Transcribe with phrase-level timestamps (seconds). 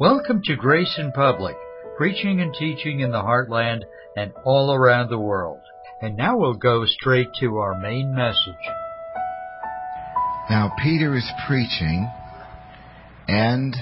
[0.00, 1.56] Welcome to Grace in Public,
[1.96, 3.80] preaching and teaching in the heartland
[4.16, 5.58] and all around the world.
[6.00, 8.64] And now we'll go straight to our main message.
[10.48, 12.08] Now, Peter is preaching,
[13.26, 13.74] and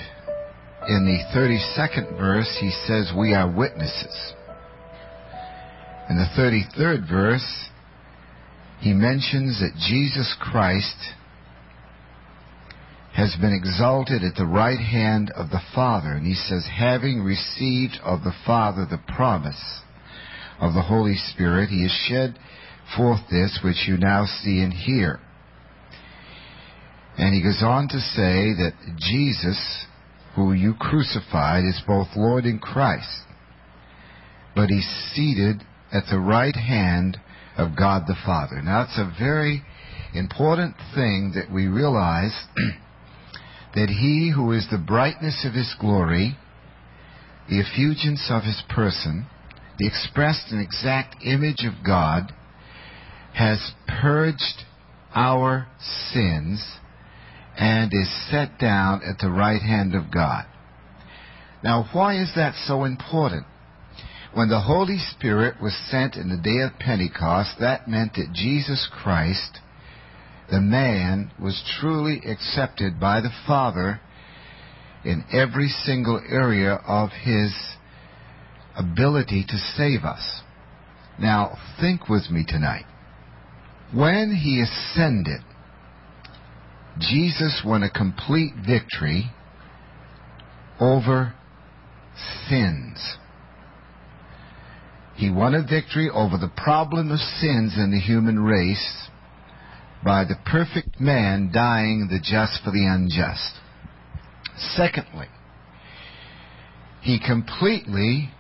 [0.89, 4.33] in the 32nd verse, he says, We are witnesses.
[6.09, 7.69] In the 33rd verse,
[8.81, 10.97] he mentions that Jesus Christ
[13.17, 16.13] has been exalted at the right hand of the Father.
[16.13, 19.81] And he says, having received of the Father the promise
[20.61, 22.39] of the Holy Spirit, he has shed
[22.95, 25.19] forth this which you now see and hear.
[27.17, 29.87] And he goes on to say that Jesus,
[30.35, 33.25] who you crucified, is both Lord and Christ.
[34.55, 37.17] But he's seated at the right hand
[37.57, 38.61] of God the Father.
[38.61, 39.63] Now, it's a very
[40.13, 42.39] important thing that we realize
[43.77, 46.37] that he who is the brightness of his glory,
[47.49, 49.27] the effulgence of his person,
[49.79, 52.33] the expressed and exact image of God,
[53.35, 54.65] has purged
[55.15, 55.69] our
[56.11, 56.79] sins
[57.59, 60.47] and is set down at the right hand of God.
[61.63, 63.45] Now, why is that so important?
[64.33, 68.89] When the Holy Spirit was sent in the day of Pentecost, that meant that Jesus
[68.91, 69.61] Christ
[70.51, 74.01] the man was truly accepted by the Father
[75.05, 77.53] in every single area of his
[78.77, 80.43] ability to save us.
[81.19, 82.85] Now, think with me tonight.
[83.95, 85.41] When he ascended,
[86.99, 89.31] Jesus won a complete victory
[90.81, 91.35] over
[92.49, 93.17] sins.
[95.15, 99.09] He won a victory over the problem of sins in the human race
[100.07, 103.59] by the perfect man dying the just for the unjust.
[104.57, 105.27] Secondly,
[107.03, 108.31] he completely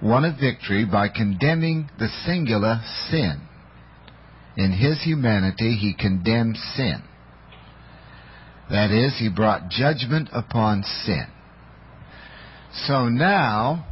[0.00, 3.40] won a victory by condemning the singular sin.
[4.56, 7.02] In his humanity, he condemned sin.
[8.70, 11.26] That is, he brought judgment upon sin.
[12.86, 13.84] So now,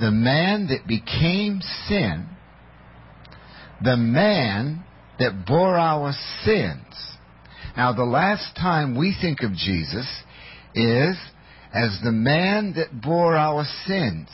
[0.00, 2.26] the man that became sin,
[3.80, 4.84] the man
[5.18, 6.12] that bore our
[6.44, 7.16] sins.
[7.76, 10.06] Now, the last time we think of Jesus
[10.74, 11.16] is
[11.72, 14.28] as the man that bore our sins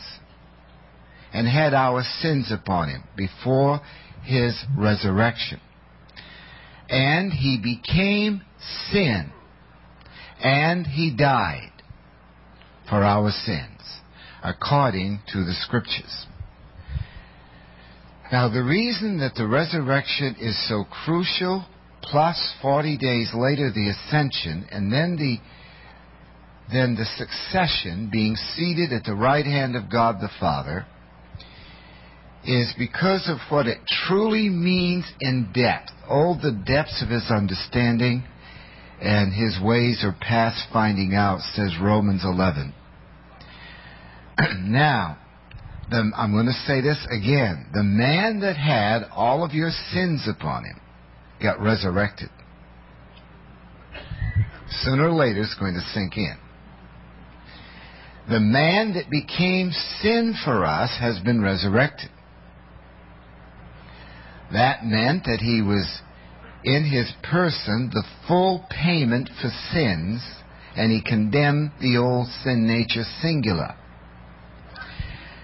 [1.32, 3.80] and had our sins upon him before
[4.24, 5.60] his resurrection.
[6.88, 8.42] And he became
[8.90, 9.32] sin
[10.42, 11.72] and he died
[12.88, 13.80] for our sins
[14.42, 16.26] according to the scriptures.
[18.32, 21.66] Now, the reason that the resurrection is so crucial,
[22.02, 25.38] plus 40 days later the ascension, and then the
[26.72, 30.86] then the succession being seated at the right hand of God the Father,
[32.44, 35.90] is because of what it truly means in depth.
[36.08, 38.22] All the depths of his understanding
[39.00, 42.72] and his ways are past finding out, says Romans 11.
[44.70, 45.18] now,
[45.90, 47.66] the, I'm going to say this again.
[47.74, 50.80] The man that had all of your sins upon him
[51.42, 52.30] got resurrected.
[54.82, 56.36] Sooner or later, it's going to sink in.
[58.28, 62.10] The man that became sin for us has been resurrected.
[64.52, 66.00] That meant that he was
[66.62, 70.22] in his person the full payment for sins,
[70.76, 73.74] and he condemned the old sin nature singular.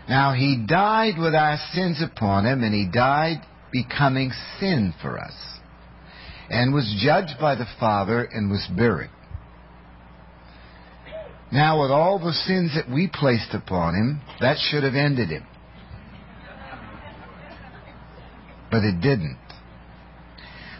[0.08, 3.38] Now, he died with our sins upon him, and he died
[3.72, 4.30] becoming
[4.60, 5.34] sin for us,
[6.48, 9.10] and was judged by the Father and was buried.
[11.50, 15.46] Now, with all the sins that we placed upon him, that should have ended him.
[18.70, 19.38] But it didn't.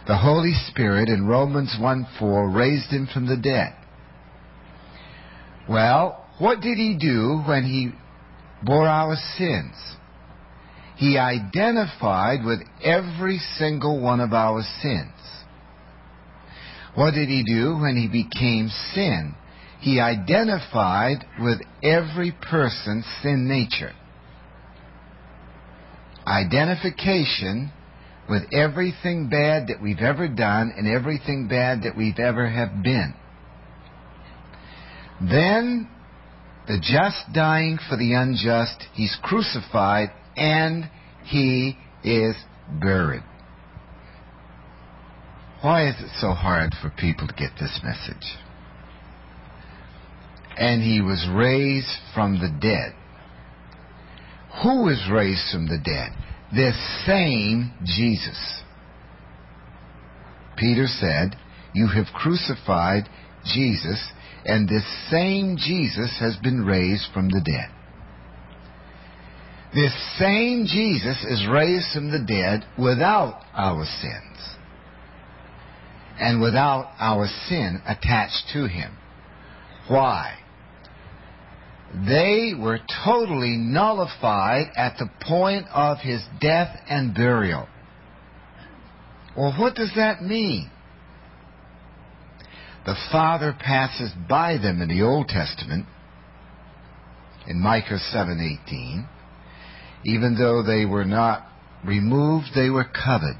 [0.07, 3.73] The Holy Spirit in Romans 1 4 raised him from the dead.
[5.67, 7.91] Well, what did he do when he
[8.63, 9.75] bore our sins.
[10.97, 15.11] He identified with every single one of our sins.
[16.95, 19.35] What did he do when he became sin?
[19.79, 23.93] He identified with every person's sin nature.
[26.25, 27.71] Identification
[28.27, 33.13] with everything bad that we've ever done and everything bad that we've ever have been.
[35.21, 35.89] Then
[36.67, 40.89] the just dying for the unjust, he's crucified, and
[41.23, 42.35] he is
[42.81, 43.23] buried.
[45.61, 48.37] Why is it so hard for people to get this message?
[50.57, 52.93] and he was raised from the dead.
[54.63, 56.11] Who was raised from the dead?
[56.53, 56.75] This
[57.05, 58.61] same Jesus.
[60.57, 61.37] Peter said,
[61.73, 63.07] You have crucified
[63.45, 64.11] Jesus,
[64.45, 67.69] and this same Jesus has been raised from the dead.
[69.73, 74.55] This same Jesus is raised from the dead without our sins
[76.19, 78.97] and without our sin attached to him.
[79.87, 80.37] Why?
[81.93, 87.67] They were totally nullified at the point of his death and burial.
[89.37, 90.69] Well, what does that mean?
[92.87, 95.85] The Father passes by them in the Old Testament
[97.45, 99.07] in Micah 7:18
[100.05, 101.45] even though they were not
[101.83, 103.35] removed, they were covered.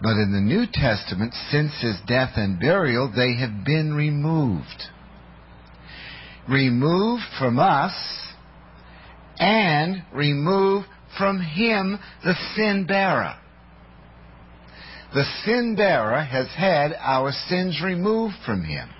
[0.00, 4.84] But in the New Testament, since his death and burial, they have been removed.
[6.48, 7.92] Removed from us
[9.38, 10.86] and removed
[11.18, 13.36] from him, the sin bearer.
[15.14, 18.90] The sin bearer has had our sins removed from him.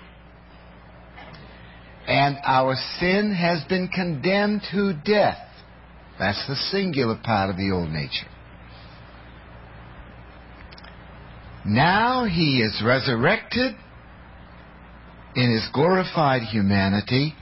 [2.07, 5.37] And our sin has been condemned to death.
[6.17, 8.27] That's the singular part of the old nature.
[11.63, 13.75] Now he is resurrected
[15.35, 17.35] in his glorified humanity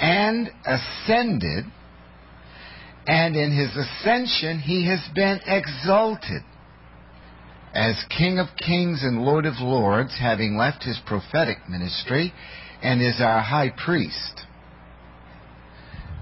[0.00, 1.66] and ascended,
[3.06, 6.42] and in his ascension he has been exalted
[7.74, 12.32] as King of Kings and Lord of Lords, having left his prophetic ministry,
[12.82, 14.42] and is our high priest.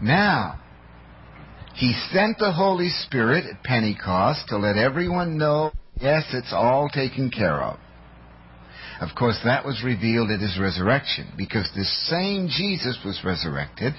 [0.03, 0.61] Now,
[1.75, 7.31] he sent the Holy Spirit at Pentecost to let everyone know, yes, it's all taken
[7.31, 7.79] care of.
[9.01, 13.93] Of course, that was revealed at his resurrection because the same Jesus was resurrected.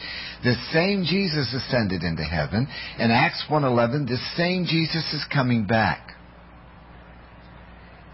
[0.44, 2.68] the same Jesus ascended into heaven.
[2.98, 6.17] In Acts 1.11, the same Jesus is coming back.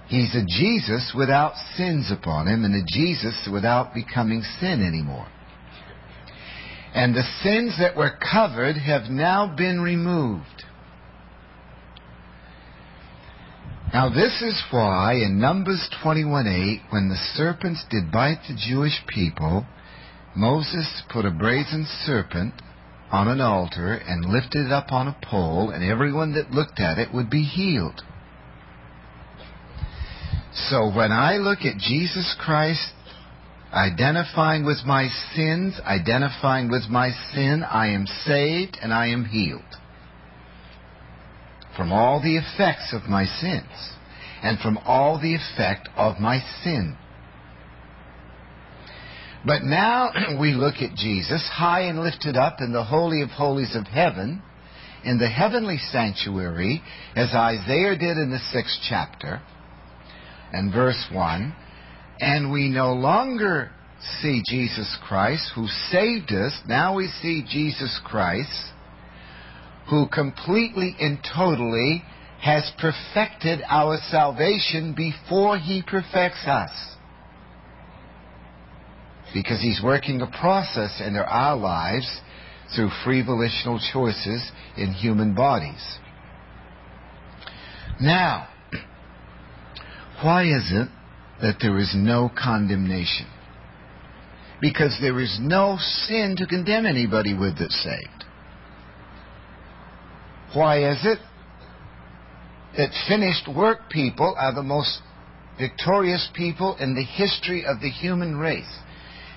[0.07, 5.27] He's a Jesus without sins upon him and a Jesus without becoming sin anymore.
[6.93, 10.65] And the sins that were covered have now been removed.
[13.93, 19.65] Now this is why in Numbers 21:8, when the serpents did bite the Jewish people,
[20.35, 22.53] Moses put a brazen serpent
[23.11, 26.97] on an altar and lifted it up on a pole, and everyone that looked at
[26.97, 28.01] it would be healed.
[30.55, 32.93] So when I look at Jesus Christ
[33.73, 39.61] identifying with my sins, identifying with my sin, I am saved and I am healed
[41.75, 43.93] from all the effects of my sins
[44.43, 46.95] and from all the effect of my sin.
[49.45, 53.75] But now we look at Jesus high and lifted up in the Holy of Holies
[53.75, 54.41] of heaven,
[55.03, 56.81] in the heavenly sanctuary,
[57.15, 59.41] as Isaiah did in the sixth chapter,
[60.53, 61.55] and verse 1,
[62.19, 63.71] and we no longer
[64.21, 66.57] see Jesus Christ who saved us.
[66.67, 68.71] Now we see Jesus Christ
[69.89, 72.03] who completely and totally
[72.41, 76.71] has perfected our salvation before he perfects us.
[79.33, 82.21] Because he's working a process in our lives
[82.75, 85.97] through free volitional choices in human bodies.
[87.99, 88.49] Now,
[90.23, 90.87] why is it
[91.43, 93.27] that there is no condemnation.
[94.61, 95.77] Because there is no
[96.07, 98.23] sin to condemn anybody with that's saved.
[100.53, 101.19] Why is it
[102.77, 105.01] that finished work people are the most
[105.59, 108.79] victorious people in the history of the human race?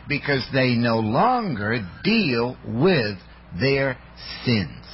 [0.09, 3.19] Because they no longer deal with
[3.59, 3.99] their
[4.45, 4.85] sins.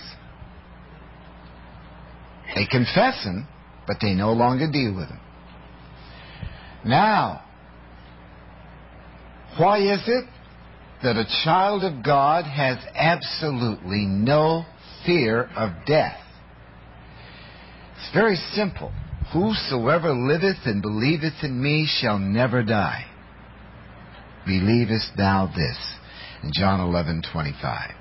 [2.54, 3.46] They confess them,
[3.86, 5.21] but they no longer deal with them.
[6.84, 7.44] Now,
[9.56, 10.24] why is it
[11.02, 14.64] that a child of God has absolutely no
[15.04, 16.18] fear of death?
[17.96, 18.92] It's very simple.
[19.32, 23.06] Whosoever liveth and believeth in me shall never die.
[24.44, 25.78] Believest thou this?
[26.42, 27.94] In John 11:25.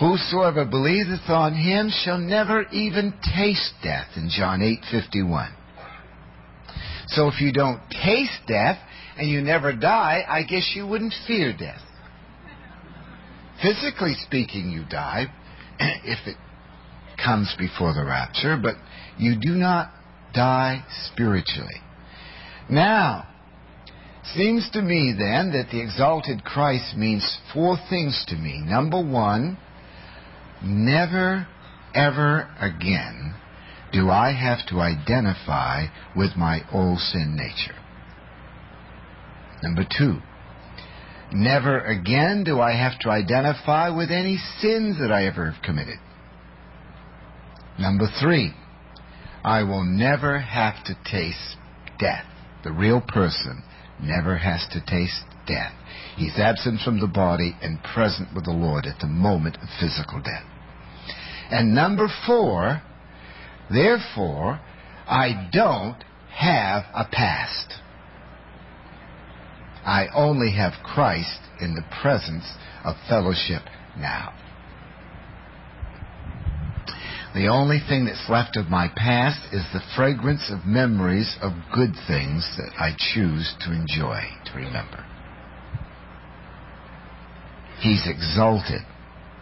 [0.00, 5.50] Whosoever believeth on him shall never even taste death in John 8:51.
[7.08, 8.78] So if you don't taste death
[9.16, 11.80] and you never die, I guess you wouldn't fear death.
[13.62, 15.26] Physically speaking, you die
[15.80, 16.36] if it
[17.22, 18.74] comes before the rapture, but
[19.18, 19.90] you do not
[20.34, 21.80] die spiritually.
[22.68, 23.28] Now,
[24.34, 28.60] Seems to me then that the exalted Christ means four things to me.
[28.60, 29.56] Number one,
[30.62, 31.46] never,
[31.94, 33.34] ever again
[33.96, 37.74] do I have to identify with my old sin nature.
[39.62, 40.18] Number two,
[41.32, 45.98] never again do I have to identify with any sins that I ever have committed.
[47.78, 48.52] Number three,
[49.42, 51.56] I will never have to taste
[51.98, 52.26] death.
[52.64, 53.62] The real person
[54.02, 55.72] never has to taste death.
[56.16, 60.20] He's absent from the body and present with the Lord at the moment of physical
[60.20, 60.44] death.
[61.50, 62.82] And number four,
[63.70, 64.60] therefore,
[65.06, 67.74] I don't have a past.
[69.84, 72.44] I only have Christ in the presence
[72.84, 73.62] of fellowship
[73.96, 74.34] now.
[77.34, 81.92] The only thing that's left of my past is the fragrance of memories of good
[82.08, 85.04] things that I choose to enjoy, to remember.
[87.78, 88.80] He's exalted.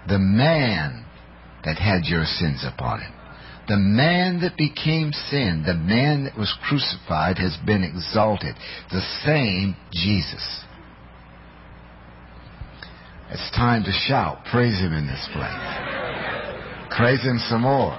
[0.08, 1.06] The man
[1.64, 3.12] that had your sins upon him.
[3.66, 8.56] The man that became sin, the man that was crucified, has been exalted.
[8.90, 10.64] The same Jesus.
[13.30, 14.44] It's time to shout.
[14.50, 15.94] Praise him in this place.
[16.96, 17.98] Praise Him some more.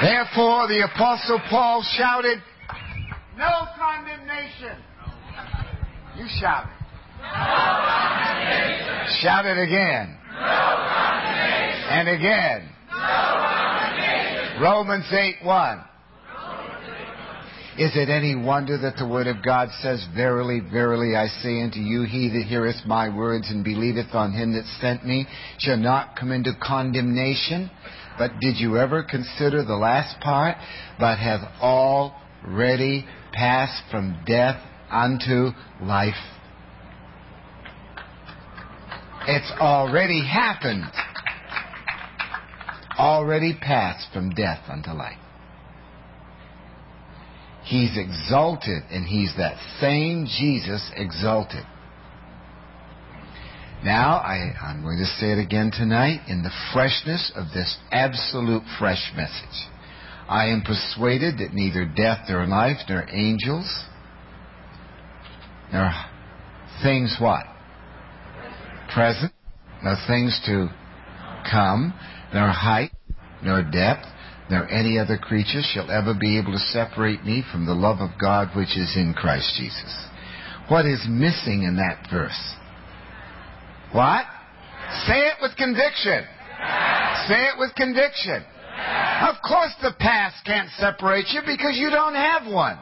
[0.00, 2.38] Therefore, the Apostle Paul shouted,
[3.36, 4.78] No condemnation.
[6.16, 6.72] You shout it.
[7.18, 10.18] No shout it again.
[11.92, 12.70] And again.
[14.62, 15.84] Romans 8 1.
[17.78, 21.80] Is it any wonder that the word of God says, Verily, verily, I say unto
[21.80, 25.26] you, he that heareth my words and believeth on him that sent me
[25.58, 27.70] shall not come into condemnation?
[28.16, 30.56] But did you ever consider the last part?
[30.98, 35.50] But have already passed from death unto
[35.82, 36.14] life.
[39.26, 40.90] It's already happened.
[43.02, 45.18] Already passed from death unto life.
[47.64, 51.64] He's exalted, and He's that same Jesus exalted.
[53.84, 58.62] Now, I, am going to say it again tonight in the freshness of this absolute
[58.78, 59.66] fresh message.
[60.28, 63.66] I am persuaded that neither death nor life nor angels
[65.72, 65.90] nor
[66.82, 67.44] things what?
[68.94, 69.32] Present,
[69.82, 70.68] nor things to
[71.50, 71.94] come,
[72.32, 72.90] nor height,
[73.42, 74.06] nor depth,
[74.50, 78.10] nor any other creature shall ever be able to separate me from the love of
[78.20, 80.06] God which is in Christ Jesus.
[80.68, 82.54] What is missing in that verse?
[83.92, 84.24] What?
[85.06, 86.24] Say it with conviction.
[87.28, 88.44] Say it with conviction.
[89.22, 92.78] Of course the past can't separate you because you don't have one.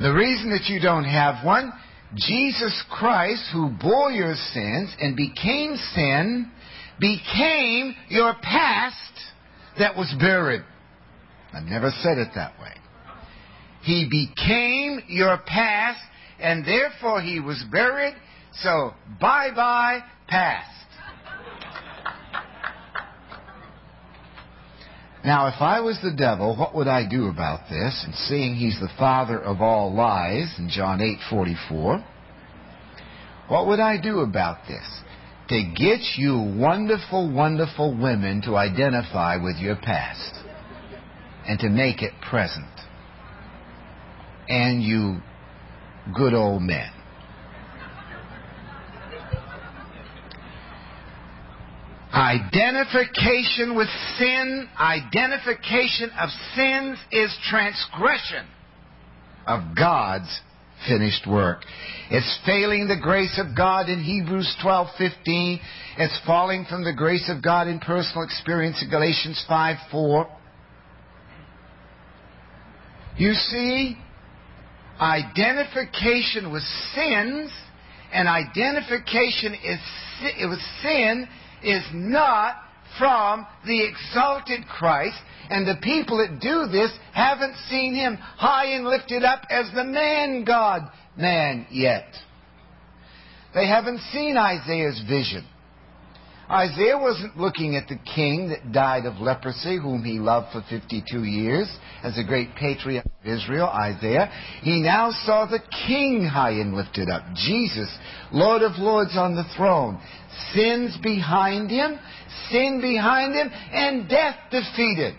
[0.00, 1.72] The reason that you don't have one
[2.14, 6.50] Jesus Christ, who bore your sins and became sin,
[7.00, 9.12] became your past
[9.78, 10.62] that was buried.
[11.52, 12.74] I've never said it that way.
[13.82, 16.00] He became your past,
[16.38, 18.14] and therefore he was buried,
[18.54, 20.81] so bye bye, past.
[25.24, 28.02] Now, if I was the devil, what would I do about this?
[28.04, 32.04] And seeing he's the father of all lies in John 8:44,
[33.48, 35.02] what would I do about this?
[35.48, 40.34] To get you wonderful, wonderful women to identify with your past
[41.46, 42.66] and to make it present.
[44.48, 45.20] And you
[46.14, 46.90] good old men.
[52.22, 58.46] Identification with sin, identification of sins is transgression
[59.44, 60.40] of God's
[60.86, 61.64] finished work.
[62.12, 65.60] It's failing the grace of God in Hebrews 12:15.
[65.98, 70.28] It's falling from the grace of God in personal experience in Galatians 5:4.
[73.16, 73.98] You see,
[75.00, 76.62] identification with
[76.94, 77.50] sins
[78.12, 79.80] and identification is,
[80.48, 81.28] with sin
[81.64, 82.56] is not
[82.98, 85.16] from the exalted Christ,
[85.48, 89.84] and the people that do this haven't seen him high and lifted up as the
[89.84, 90.82] man God
[91.16, 92.06] man yet.
[93.54, 95.46] They haven't seen Isaiah's vision.
[96.52, 101.24] Isaiah wasn't looking at the king that died of leprosy, whom he loved for 52
[101.24, 101.66] years,
[102.02, 104.30] as a great patriarch of Israel, Isaiah.
[104.60, 107.88] He now saw the king high and lifted up, Jesus,
[108.32, 109.98] Lord of lords on the throne.
[110.52, 111.98] Sins behind him,
[112.50, 115.14] sin behind him, and death defeated.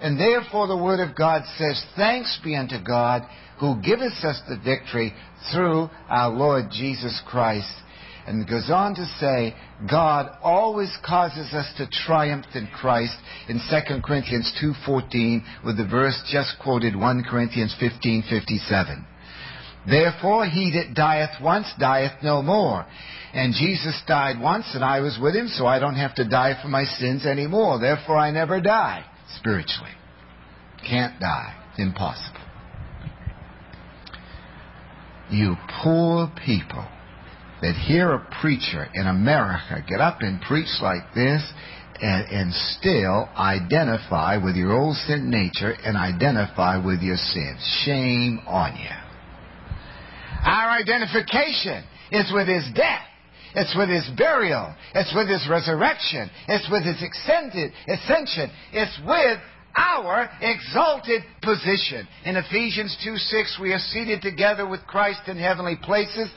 [0.00, 3.22] And therefore the Word of God says, Thanks be unto God
[3.60, 5.14] who giveth us the victory
[5.52, 7.72] through our Lord Jesus Christ.
[8.26, 9.54] And goes on to say,
[9.90, 13.16] God always causes us to triumph in Christ
[13.48, 19.04] in 2 Corinthians 2.14 with the verse just quoted 1 Corinthians 15.57.
[19.88, 22.86] Therefore, he that dieth once dieth no more.
[23.34, 26.54] And Jesus died once and I was with him, so I don't have to die
[26.62, 27.80] for my sins anymore.
[27.80, 29.04] Therefore, I never die
[29.36, 29.90] spiritually.
[30.88, 31.54] Can't die.
[31.78, 32.40] Impossible.
[35.30, 36.86] You poor people
[37.62, 41.42] that hear a preacher in America get up and preach like this
[42.00, 47.82] and, and still identify with your old sin nature and identify with your sins.
[47.84, 48.90] Shame on you.
[50.44, 53.06] Our identification is with his death.
[53.54, 54.74] It's with his burial.
[54.94, 56.30] It's with his resurrection.
[56.48, 58.50] It's with his ascended, ascension.
[58.72, 59.38] It's with
[59.76, 62.06] our exalted position.
[62.24, 66.28] In Ephesians 2 6, we are seated together with Christ in heavenly places.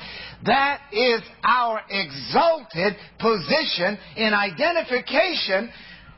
[0.45, 5.71] That is our exalted position in identification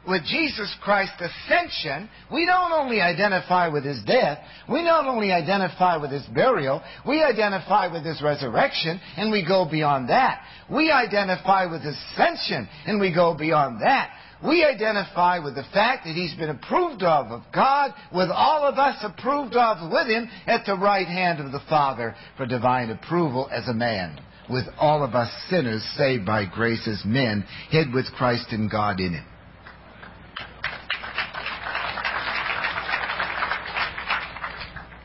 [0.07, 5.97] with Jesus Christ's ascension, we don't only identify with his death, we not only identify
[5.97, 10.41] with his burial, we identify with his resurrection, and we go beyond that.
[10.71, 14.11] We identify with his ascension, and we go beyond that.
[14.45, 18.77] We identify with the fact that he's been approved of of God, with all of
[18.77, 23.49] us approved of with him at the right hand of the Father for divine approval
[23.51, 28.05] as a man, with all of us sinners saved by grace as men, hid with
[28.15, 29.25] Christ and God in him.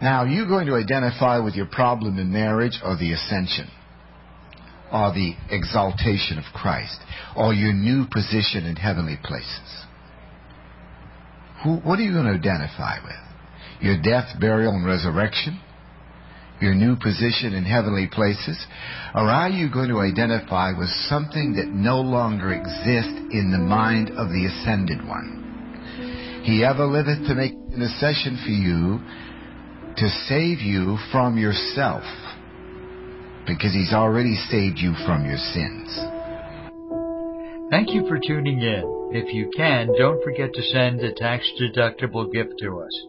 [0.03, 3.71] Now, are you going to identify with your problem in marriage or the ascension?
[4.93, 7.01] Or the exaltation of Christ?
[7.37, 9.87] Or your new position in heavenly places?
[11.65, 13.17] Who, what are you going to identify with?
[13.81, 15.61] Your death, burial, and resurrection?
[16.61, 18.65] Your new position in heavenly places?
[19.15, 24.11] Or are you going to identify with something that no longer exists in the mind
[24.11, 26.43] of the ascended one?
[26.45, 29.01] He ever liveth to make intercession for you
[29.97, 32.03] to save you from yourself
[33.47, 35.99] because he's already saved you from your sins.
[37.71, 39.11] Thank you for tuning in.
[39.13, 43.07] If you can, don't forget to send a tax deductible gift to us.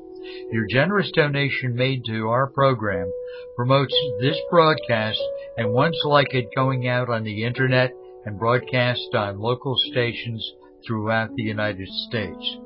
[0.51, 3.11] Your generous donation made to our program
[3.55, 5.21] promotes this broadcast
[5.57, 7.91] and ones like it going out on the internet
[8.25, 10.53] and broadcast on local stations
[10.87, 12.57] throughout the United States.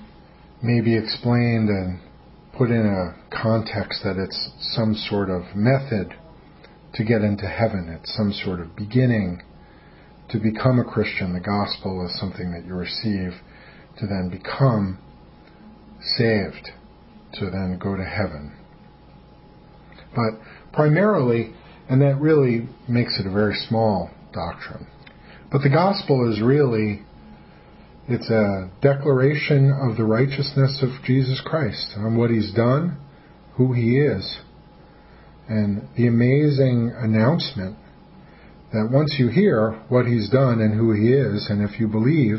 [0.62, 2.00] may be explained and
[2.58, 6.14] put in a context that it's some sort of method
[6.96, 7.96] to get into heaven.
[8.00, 9.42] It's some sort of beginning
[10.30, 11.34] to become a Christian.
[11.34, 13.34] The gospel is something that you receive
[14.00, 15.00] to then become
[16.18, 16.70] saved,
[17.34, 18.56] to then go to heaven.
[20.16, 20.40] But
[20.74, 21.54] primarily,
[21.90, 24.88] and that really makes it a very small doctrine.
[25.52, 27.02] But the gospel is really
[28.10, 32.98] it's a declaration of the righteousness of Jesus Christ on what he's done,
[33.56, 34.40] who he is,
[35.50, 37.78] and the amazing announcement
[38.72, 42.38] that once you hear what he's done and who he is, and if you believe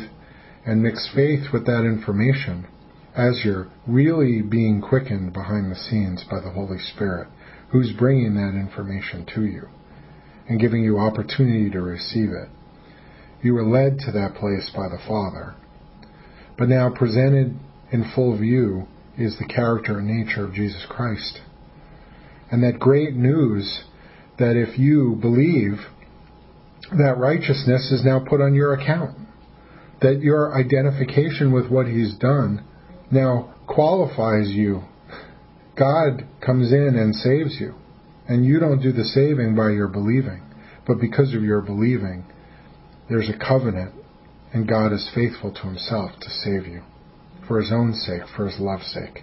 [0.64, 2.66] and mix faith with that information,
[3.14, 7.28] as you're really being quickened behind the scenes by the Holy Spirit,
[7.70, 9.68] who's bringing that information to you
[10.48, 12.48] and giving you opportunity to receive it.
[13.42, 15.54] You were led to that place by the Father.
[16.56, 17.58] But now presented
[17.92, 21.40] in full view is the character and nature of Jesus Christ.
[22.50, 23.84] And that great news
[24.38, 25.78] that if you believe,
[26.90, 29.18] that righteousness is now put on your account.
[30.00, 32.64] That your identification with what He's done
[33.10, 34.82] now qualifies you.
[35.78, 37.74] God comes in and saves you.
[38.28, 40.42] And you don't do the saving by your believing,
[40.86, 42.26] but because of your believing,
[43.08, 43.94] there's a covenant,
[44.52, 46.82] and God is faithful to Himself to save you
[47.46, 49.22] for His own sake, for His love's sake.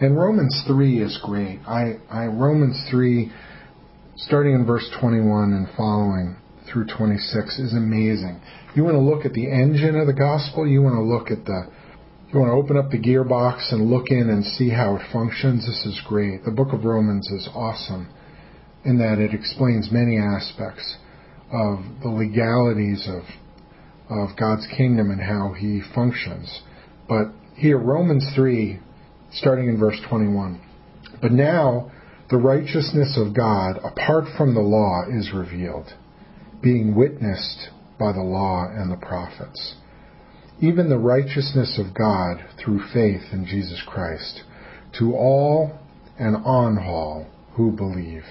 [0.00, 1.58] And Romans 3 is great.
[1.66, 3.32] I, I Romans 3,
[4.16, 6.36] starting in verse 21 and following
[6.72, 8.40] through 26, is amazing.
[8.76, 10.68] You want to look at the engine of the gospel.
[10.68, 11.72] You want to look at the
[12.32, 15.66] you want to open up the gearbox and look in and see how it functions.
[15.66, 16.44] This is great.
[16.44, 18.12] The book of Romans is awesome
[18.84, 20.96] in that it explains many aspects
[21.50, 23.22] of the legalities of
[24.10, 26.62] of God's kingdom and how he functions.
[27.08, 28.80] But here Romans 3
[29.32, 30.60] starting in verse 21.
[31.20, 31.90] But now
[32.30, 35.92] the righteousness of God apart from the law is revealed,
[36.62, 39.74] being witnessed by the law and the prophets.
[40.60, 44.42] Even the righteousness of God through faith in Jesus Christ
[44.98, 45.78] to all
[46.18, 48.24] and on all who believe.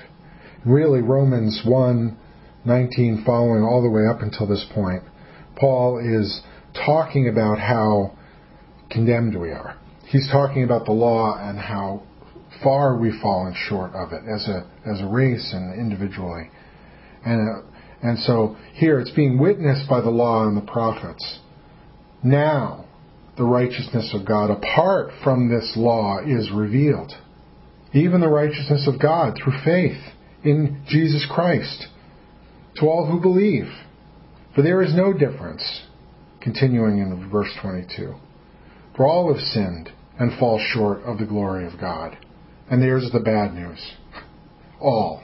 [0.66, 2.18] Really, Romans 1
[2.66, 5.02] 19 following all the way up until this point,
[5.56, 6.42] Paul is
[6.74, 8.18] talking about how
[8.90, 12.04] condemned we are he's talking about the law and how
[12.64, 16.50] far we've fallen short of it as a as a race and individually.
[17.26, 17.64] And
[18.02, 21.40] and so here it's being witnessed by the law and the prophets.
[22.24, 22.86] Now
[23.38, 27.12] the righteousness of God apart from this law is revealed.
[27.94, 30.02] Even the righteousness of God through faith
[30.44, 31.88] in Jesus Christ
[32.76, 33.68] to all who believe.
[34.56, 35.84] For there is no difference.
[36.42, 38.16] Continuing in verse 22.
[38.96, 42.18] For all have sinned and fall short of the glory of God.
[42.70, 43.94] And there's the bad news.
[44.80, 45.24] All.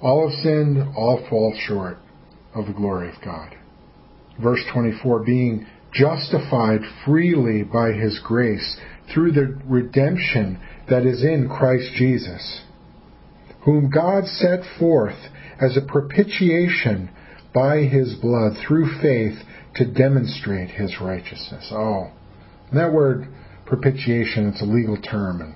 [0.00, 1.98] All have sinned, all fall short
[2.54, 3.54] of the glory of God.
[4.42, 8.76] Verse 24, being justified freely by his grace
[9.12, 12.62] through the redemption that is in Christ Jesus,
[13.64, 15.18] whom God set forth
[15.60, 17.10] as a propitiation
[17.54, 19.38] by his blood through faith
[19.76, 21.70] to demonstrate his righteousness.
[21.72, 22.10] Oh,
[22.72, 23.28] that word
[23.64, 24.48] propitiation.
[24.48, 25.54] It's a legal term, and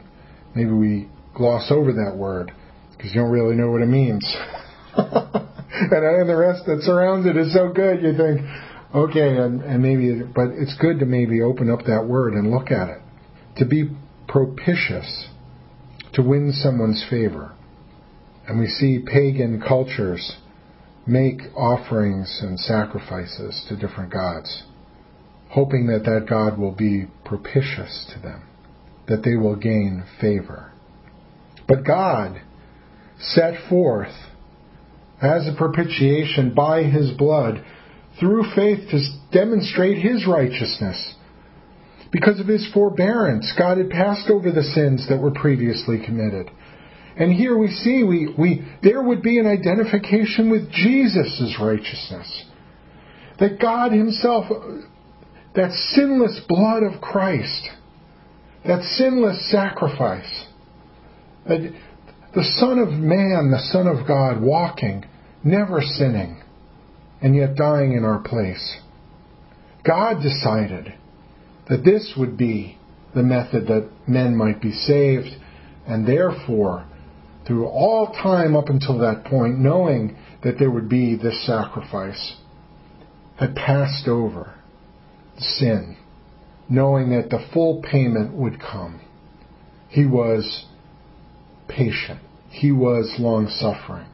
[0.55, 2.53] maybe we gloss over that word
[2.97, 4.25] because you don't really know what it means.
[4.97, 8.41] and, and the rest that surrounds it is so good, you think,
[8.95, 12.71] okay, and, and maybe, but it's good to maybe open up that word and look
[12.71, 12.99] at it.
[13.57, 13.91] To be
[14.29, 15.29] propitious,
[16.15, 17.53] to win someone's favor.
[18.47, 20.37] And we see pagan cultures
[21.07, 24.65] make offerings and sacrifices to different gods
[25.51, 28.43] hoping that that God will be propitious to them,
[29.09, 30.73] that they will gain favor.
[31.67, 32.41] But God
[33.19, 34.15] set forth
[35.21, 37.65] as a propitiation by his blood
[38.21, 39.01] through faith to
[39.33, 41.15] demonstrate his righteousness.
[42.13, 46.51] Because of his forbearance, God had passed over the sins that were previously committed.
[47.17, 52.45] And here we see we, we there would be an identification with Jesus' righteousness.
[53.39, 54.47] That God himself
[55.55, 57.69] that sinless blood of Christ,
[58.65, 60.47] that sinless sacrifice,
[61.47, 61.73] that
[62.35, 65.05] the Son of Man, the Son of God, walking,
[65.43, 66.41] never sinning,
[67.23, 68.79] and yet dying in our place.
[69.85, 70.95] God decided
[71.69, 72.79] that this would be
[73.15, 75.29] the method that men might be saved,
[75.87, 76.87] and therefore,
[77.47, 82.37] through all time up until that point, knowing that there would be this sacrifice,
[83.37, 84.55] had passed over
[85.39, 85.97] sin,
[86.69, 89.01] knowing that the full payment would come.
[89.89, 90.67] He was
[91.69, 92.21] patient.
[92.51, 94.07] He was long suffering,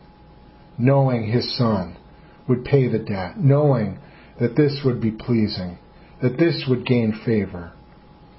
[0.79, 1.97] knowing his son
[2.49, 3.99] would pay the debt, knowing
[4.41, 5.79] that this would be pleasing,
[6.23, 7.73] that this would gain favor.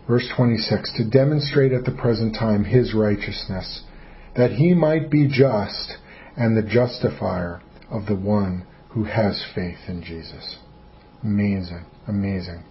[0.08, 3.84] Verse 26 To demonstrate at the present time his righteousness,
[4.36, 5.98] that he might be just
[6.36, 10.58] and the justifier of the one who has faith in Jesus.
[11.24, 12.64] Amazing, amazing.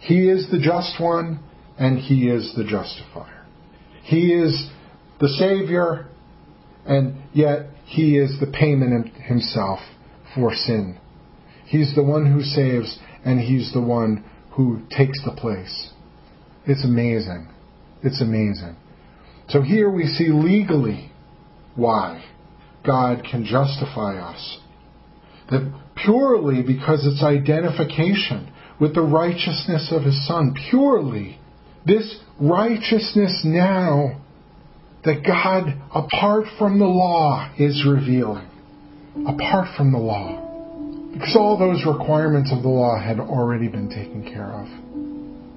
[0.00, 1.40] He is the just one,
[1.78, 3.44] and He is the justifier.
[4.02, 4.70] He is
[5.20, 6.06] the Savior,
[6.84, 9.80] and yet He is the payment Himself
[10.36, 11.00] for sin.
[11.64, 15.90] He's the one who saves, and He's the one who takes the place.
[16.66, 17.48] It's amazing.
[18.02, 18.76] It's amazing.
[19.48, 21.10] So here we see legally
[21.74, 22.24] why
[22.84, 24.58] God can justify us.
[25.50, 30.54] That purely because it's identification with the righteousness of His Son.
[30.70, 31.40] Purely.
[31.84, 34.20] This righteousness now
[35.04, 38.48] that God, apart from the law, is revealing.
[39.26, 40.42] Apart from the law.
[41.12, 44.68] Because all those requirements of the law had already been taken care of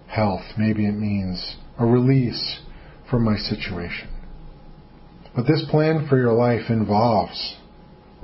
[0.07, 0.45] health.
[0.57, 2.61] Maybe it means a release
[3.09, 4.12] from my situation.
[5.35, 7.55] But this plan for your life involves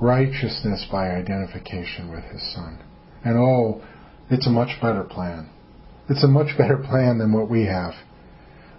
[0.00, 2.78] righteousness by identification with His Son.
[3.24, 3.82] And oh,
[4.30, 5.50] it's a much better plan.
[6.08, 7.94] It's a much better plan than what we have.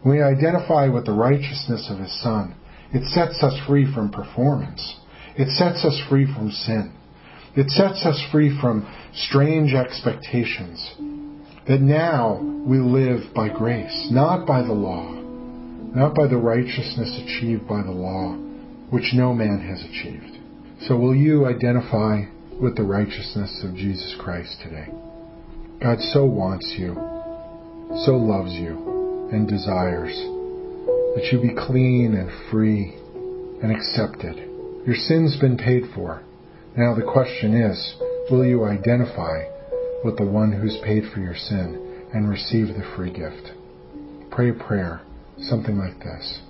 [0.02, 2.56] When we identify with the righteousness of His Son,
[2.94, 4.98] it sets us free from performance.
[5.38, 6.94] It sets us free from sin.
[7.56, 10.96] It sets us free from strange expectations.
[11.68, 15.21] That now we live by grace, not by the law,
[15.94, 18.34] not by the righteousness achieved by the law,
[18.90, 20.40] which no man has achieved.
[20.88, 22.24] So will you identify
[22.60, 24.88] with the righteousness of Jesus Christ today?
[25.82, 26.94] God so wants you,
[28.06, 30.16] so loves you, and desires
[31.16, 32.96] that you be clean and free
[33.62, 34.38] and accepted.
[34.86, 36.24] Your sin's been paid for.
[36.78, 37.96] Now the question is,
[38.32, 39.44] will you identify
[40.06, 43.52] with the one who's paid for your sin and receive the free gift?
[44.32, 45.02] Pray a prayer,
[45.44, 46.42] something like this.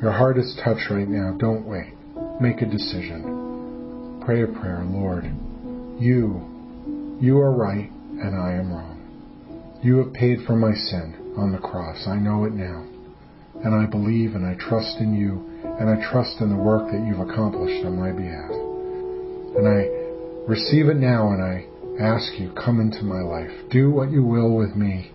[0.00, 1.94] Your heart is touched right now, don't wait.
[2.40, 4.22] Make a decision.
[4.24, 5.24] Pray a prayer, Lord.
[5.98, 9.80] You, you are right and I am wrong.
[9.82, 12.06] You have paid for my sin on the cross.
[12.06, 12.84] I know it now.
[13.64, 17.06] And I believe and I trust in you and I trust in the work that
[17.06, 18.50] you've accomplished on my behalf.
[19.56, 19.88] And I
[20.46, 21.66] receive it now and I
[22.02, 23.50] ask you, come into my life.
[23.70, 25.10] Do what you will with me.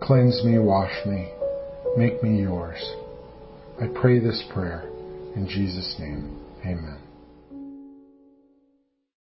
[0.00, 1.30] Cleanse me, wash me,
[1.96, 2.94] make me yours.
[3.80, 4.82] I pray this prayer
[5.36, 6.38] in Jesus' name.
[6.64, 7.11] Amen.